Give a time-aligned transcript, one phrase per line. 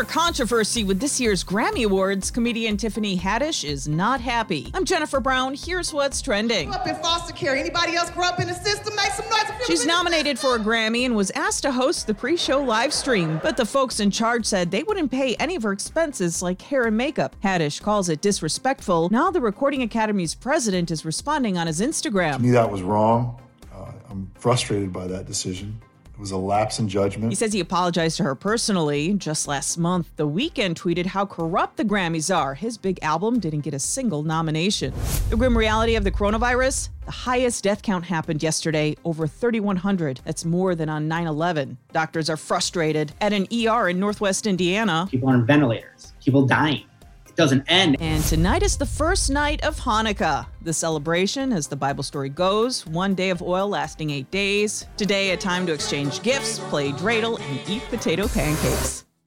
[0.00, 4.70] Over controversy with this year's Grammy Awards, comedian Tiffany Haddish is not happy.
[4.72, 5.54] I'm Jennifer Brown.
[5.54, 6.72] Here's what's trending.
[6.72, 7.54] Up in foster care.
[7.54, 8.96] Anybody else grew up in the system?
[8.96, 9.66] Make some noise.
[9.66, 13.58] She's nominated for a Grammy and was asked to host the pre-show live stream, but
[13.58, 16.96] the folks in charge said they wouldn't pay any of her expenses like hair and
[16.96, 17.36] makeup.
[17.44, 19.10] Haddish calls it disrespectful.
[19.10, 22.36] Now the Recording Academy's president is responding on his Instagram.
[22.36, 23.38] To me, that was wrong.
[23.70, 25.78] Uh, I'm frustrated by that decision.
[26.20, 27.32] It was a lapse in judgment.
[27.32, 29.14] He says he apologized to her personally.
[29.14, 32.52] Just last month, The Weeknd tweeted how corrupt the Grammys are.
[32.52, 34.92] His big album didn't get a single nomination.
[35.30, 40.20] The grim reality of the coronavirus the highest death count happened yesterday, over 3,100.
[40.22, 41.78] That's more than on 9 11.
[41.92, 43.12] Doctors are frustrated.
[43.22, 46.84] At an ER in Northwest Indiana, people on ventilators, people dying
[47.36, 47.96] doesn't end.
[48.00, 50.46] And tonight is the first night of Hanukkah.
[50.62, 54.86] The celebration, as the Bible story goes, one day of oil lasting eight days.
[54.96, 59.04] Today, a time to exchange gifts, play dreidel, and eat potato pancakes.